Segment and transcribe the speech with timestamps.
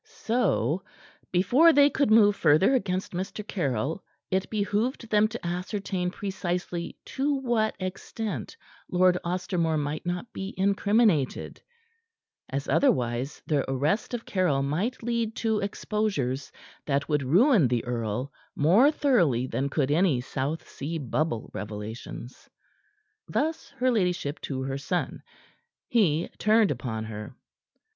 [0.03, 0.81] So,
[1.31, 3.47] before they could move further against Mr.
[3.47, 8.57] Caryll, it behooved them to ascertain precisely to what extent
[8.89, 11.61] Lord Ostermore might not be incriminated,
[12.49, 16.51] as otherwise the arrest of Caryll might lead to exposures
[16.87, 22.49] that would ruin the earl more thoroughly than could any South Sea bubble revelations.
[23.27, 25.21] Thus her ladyship to her son.
[25.87, 27.35] He turned upon her.